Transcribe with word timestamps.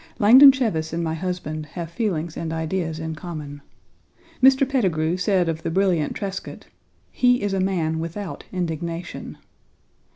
Langdon 0.17 0.51
Cheves 0.51 0.93
and 0.93 1.03
my 1.03 1.13
husband 1.13 1.67
have 1.77 1.91
feelings 1.91 2.35
and 2.35 2.51
ideas 2.51 2.97
in 2.97 3.13
common. 3.13 3.61
Mr. 4.41 4.67
Petigru, 4.67 5.09
3 5.11 5.17
said 5.17 5.47
of 5.47 5.61
the 5.61 5.69
brilliant 5.69 6.15
Trescott: 6.15 6.65
"He 7.11 7.43
is 7.43 7.53
a 7.53 7.59
man 7.59 7.99
without 7.99 8.43
indignation." 8.51 9.37